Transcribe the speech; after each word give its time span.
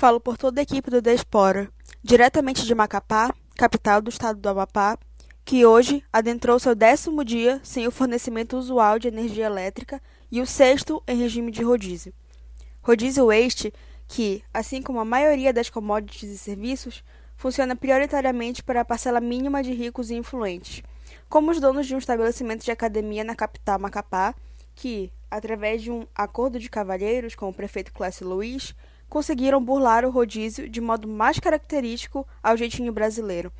Falo 0.00 0.18
por 0.18 0.38
toda 0.38 0.58
a 0.58 0.62
equipe 0.62 0.90
do 0.90 1.10
Explorer, 1.10 1.70
diretamente 2.02 2.64
de 2.64 2.74
Macapá, 2.74 3.34
capital 3.54 4.00
do 4.00 4.08
estado 4.08 4.40
do 4.40 4.48
Amapá, 4.48 4.96
que 5.44 5.66
hoje 5.66 6.02
adentrou 6.10 6.58
seu 6.58 6.74
décimo 6.74 7.22
dia 7.22 7.60
sem 7.62 7.86
o 7.86 7.90
fornecimento 7.90 8.56
usual 8.56 8.98
de 8.98 9.08
energia 9.08 9.44
elétrica 9.44 10.00
e 10.32 10.40
o 10.40 10.46
sexto 10.46 11.02
em 11.06 11.18
regime 11.18 11.52
de 11.52 11.62
rodízio. 11.62 12.14
Rodízio 12.80 13.30
este 13.30 13.74
que, 14.08 14.42
assim 14.54 14.80
como 14.80 15.00
a 15.00 15.04
maioria 15.04 15.52
das 15.52 15.68
commodities 15.68 16.30
e 16.30 16.38
serviços, 16.38 17.04
funciona 17.36 17.76
prioritariamente 17.76 18.62
para 18.62 18.80
a 18.80 18.86
parcela 18.86 19.20
mínima 19.20 19.62
de 19.62 19.74
ricos 19.74 20.08
e 20.08 20.14
influentes, 20.14 20.82
como 21.28 21.50
os 21.50 21.60
donos 21.60 21.86
de 21.86 21.94
um 21.94 21.98
estabelecimento 21.98 22.64
de 22.64 22.70
academia 22.70 23.22
na 23.22 23.36
capital 23.36 23.78
Macapá, 23.78 24.34
que, 24.74 25.12
através 25.30 25.82
de 25.82 25.90
um 25.90 26.06
acordo 26.14 26.58
de 26.58 26.70
cavalheiros 26.70 27.34
com 27.34 27.50
o 27.50 27.54
prefeito 27.54 27.92
Clécio 27.92 28.26
Luiz, 28.26 28.74
conseguiram 29.10 29.62
burlar 29.62 30.04
o 30.06 30.10
rodízio 30.10 30.70
de 30.70 30.80
modo 30.80 31.06
mais 31.08 31.38
característico 31.38 32.26
ao 32.40 32.56
jeitinho 32.56 32.92
brasileiro 32.92 33.52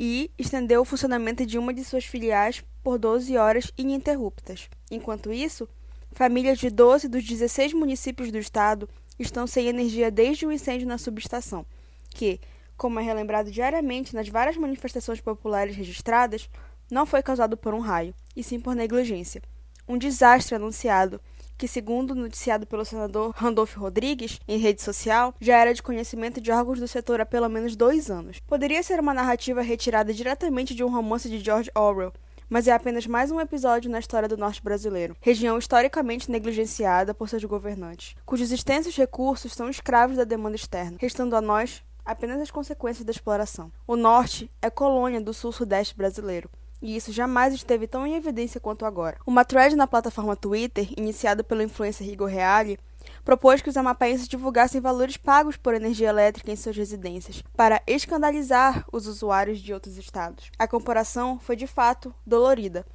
e 0.00 0.30
estendeu 0.38 0.80
o 0.80 0.84
funcionamento 0.84 1.44
de 1.44 1.58
uma 1.58 1.74
de 1.74 1.84
suas 1.84 2.04
filiais 2.04 2.64
por 2.82 2.98
12 2.98 3.36
horas 3.36 3.70
ininterruptas. 3.76 4.70
Enquanto 4.90 5.32
isso, 5.32 5.68
famílias 6.12 6.58
de 6.58 6.70
12 6.70 7.06
dos 7.08 7.22
16 7.24 7.74
municípios 7.74 8.32
do 8.32 8.38
estado 8.38 8.88
estão 9.18 9.46
sem 9.46 9.66
energia 9.66 10.10
desde 10.10 10.46
o 10.46 10.52
incêndio 10.52 10.88
na 10.88 10.96
subestação, 10.96 11.66
que, 12.10 12.40
como 12.76 12.98
é 12.98 13.02
relembrado 13.02 13.50
diariamente 13.50 14.14
nas 14.14 14.28
várias 14.28 14.56
manifestações 14.56 15.20
populares 15.20 15.76
registradas, 15.76 16.48
não 16.90 17.04
foi 17.04 17.22
causado 17.22 17.56
por 17.56 17.74
um 17.74 17.80
raio, 17.80 18.14
e 18.34 18.42
sim 18.42 18.58
por 18.58 18.74
negligência. 18.74 19.42
Um 19.86 19.98
desastre 19.98 20.54
anunciado 20.54 21.20
que, 21.58 21.66
segundo 21.66 22.14
noticiado 22.14 22.66
pelo 22.66 22.84
senador 22.84 23.34
Randolfo 23.36 23.80
Rodrigues 23.80 24.38
em 24.46 24.58
rede 24.58 24.80
social, 24.80 25.34
já 25.40 25.58
era 25.58 25.74
de 25.74 25.82
conhecimento 25.82 26.40
de 26.40 26.52
órgãos 26.52 26.78
do 26.78 26.86
setor 26.86 27.20
há 27.20 27.26
pelo 27.26 27.48
menos 27.48 27.74
dois 27.74 28.08
anos. 28.08 28.38
Poderia 28.46 28.82
ser 28.82 29.00
uma 29.00 29.12
narrativa 29.12 29.60
retirada 29.60 30.14
diretamente 30.14 30.74
de 30.74 30.84
um 30.84 30.90
romance 30.90 31.28
de 31.28 31.40
George 31.40 31.70
Orwell, 31.74 32.12
mas 32.48 32.68
é 32.68 32.72
apenas 32.72 33.06
mais 33.06 33.30
um 33.30 33.40
episódio 33.40 33.90
na 33.90 33.98
história 33.98 34.28
do 34.28 34.36
norte 34.36 34.62
brasileiro, 34.62 35.16
região 35.20 35.58
historicamente 35.58 36.30
negligenciada 36.30 37.12
por 37.12 37.28
seus 37.28 37.44
governantes, 37.44 38.14
cujos 38.24 38.52
extensos 38.52 38.96
recursos 38.96 39.52
são 39.52 39.68
escravos 39.68 40.16
da 40.16 40.24
demanda 40.24 40.56
externa, 40.56 40.96
restando 41.00 41.36
a 41.36 41.40
nós 41.40 41.82
apenas 42.06 42.40
as 42.40 42.50
consequências 42.50 43.04
da 43.04 43.10
exploração. 43.10 43.70
O 43.86 43.96
norte 43.96 44.50
é 44.62 44.70
colônia 44.70 45.20
do 45.20 45.34
sul-sudeste 45.34 45.94
brasileiro, 45.94 46.48
e 46.80 46.96
isso 46.96 47.12
jamais 47.12 47.54
esteve 47.54 47.86
tão 47.86 48.06
em 48.06 48.14
evidência 48.14 48.60
quanto 48.60 48.84
agora. 48.84 49.18
Uma 49.26 49.44
thread 49.44 49.74
na 49.76 49.86
plataforma 49.86 50.36
Twitter, 50.36 50.88
iniciada 50.96 51.42
pelo 51.42 51.62
influencer 51.62 52.08
Igor 52.08 52.28
Reale, 52.28 52.78
propôs 53.24 53.60
que 53.60 53.68
os 53.68 53.76
amapaenses 53.76 54.28
divulgassem 54.28 54.80
valores 54.80 55.16
pagos 55.16 55.56
por 55.56 55.74
energia 55.74 56.08
elétrica 56.08 56.50
em 56.50 56.56
suas 56.56 56.76
residências, 56.76 57.42
para 57.56 57.82
escandalizar 57.86 58.84
os 58.92 59.06
usuários 59.06 59.60
de 59.60 59.72
outros 59.72 59.96
estados. 59.96 60.50
A 60.58 60.68
comparação 60.68 61.38
foi 61.38 61.56
de 61.56 61.66
fato 61.66 62.14
dolorida. 62.26 62.86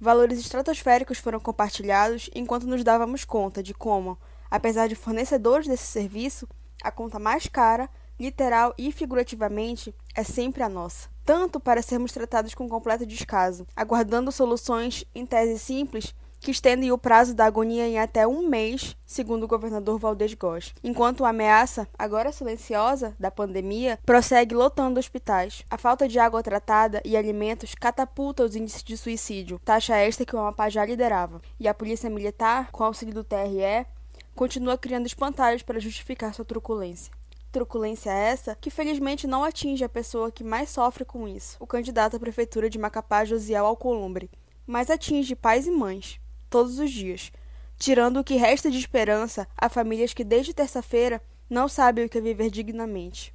Valores 0.00 0.38
estratosféricos 0.38 1.18
foram 1.18 1.40
compartilhados 1.40 2.28
enquanto 2.34 2.66
nos 2.66 2.84
dávamos 2.84 3.24
conta 3.24 3.62
de 3.62 3.72
como, 3.72 4.18
apesar 4.50 4.88
de 4.88 4.94
fornecedores 4.94 5.66
desse 5.66 5.86
serviço, 5.86 6.46
a 6.82 6.90
conta 6.90 7.18
mais 7.18 7.46
cara, 7.46 7.88
literal 8.18 8.74
e 8.78 8.92
figurativamente, 8.92 9.94
é 10.14 10.24
sempre 10.24 10.62
a 10.62 10.68
nossa 10.68 11.14
tanto 11.26 11.58
para 11.58 11.82
sermos 11.82 12.12
tratados 12.12 12.54
com 12.54 12.68
completo 12.68 13.04
descaso, 13.04 13.66
aguardando 13.74 14.30
soluções 14.30 15.04
em 15.12 15.26
tese 15.26 15.58
simples 15.58 16.14
que 16.38 16.52
estendem 16.52 16.92
o 16.92 16.98
prazo 16.98 17.34
da 17.34 17.46
agonia 17.46 17.88
em 17.88 17.98
até 17.98 18.24
um 18.24 18.46
mês, 18.46 18.96
segundo 19.04 19.42
o 19.42 19.48
governador 19.48 19.98
Valdez 19.98 20.32
Góes, 20.34 20.72
enquanto 20.84 21.24
a 21.24 21.30
ameaça, 21.30 21.88
agora 21.98 22.30
silenciosa, 22.30 23.16
da 23.18 23.32
pandemia 23.32 23.98
prossegue 24.06 24.54
lotando 24.54 25.00
hospitais. 25.00 25.64
A 25.68 25.76
falta 25.76 26.06
de 26.06 26.20
água 26.20 26.44
tratada 26.44 27.02
e 27.04 27.16
alimentos 27.16 27.74
catapulta 27.74 28.44
os 28.44 28.54
índices 28.54 28.84
de 28.84 28.96
suicídio, 28.96 29.60
taxa 29.64 29.96
esta 29.96 30.24
que 30.24 30.36
o 30.36 30.38
Amapá 30.38 30.68
já 30.68 30.84
liderava, 30.84 31.42
e 31.58 31.66
a 31.66 31.74
polícia 31.74 32.08
militar, 32.08 32.70
com 32.70 32.84
auxílio 32.84 33.14
do 33.14 33.24
TRE, 33.24 33.84
continua 34.32 34.78
criando 34.78 35.06
espantalhos 35.06 35.64
para 35.64 35.80
justificar 35.80 36.32
sua 36.32 36.44
truculência. 36.44 37.10
Truculência 37.56 38.10
essa 38.10 38.54
que 38.54 38.68
felizmente 38.68 39.26
não 39.26 39.42
atinge 39.42 39.82
a 39.82 39.88
pessoa 39.88 40.30
que 40.30 40.44
mais 40.44 40.68
sofre 40.68 41.06
com 41.06 41.26
isso, 41.26 41.56
o 41.58 41.66
candidato 41.66 42.14
à 42.14 42.20
prefeitura 42.20 42.68
de 42.68 42.78
Macapá, 42.78 43.24
Josiel 43.24 43.64
Alcolumbre, 43.64 44.30
mas 44.66 44.90
atinge 44.90 45.34
pais 45.34 45.66
e 45.66 45.70
mães, 45.70 46.20
todos 46.50 46.78
os 46.78 46.90
dias, 46.90 47.32
tirando 47.78 48.20
o 48.20 48.24
que 48.24 48.34
resta 48.34 48.70
de 48.70 48.76
esperança 48.76 49.48
a 49.56 49.70
famílias 49.70 50.12
que 50.12 50.22
desde 50.22 50.52
terça-feira 50.52 51.22
não 51.48 51.66
sabem 51.66 52.04
o 52.04 52.10
que 52.10 52.18
é 52.18 52.20
viver 52.20 52.50
dignamente. 52.50 53.34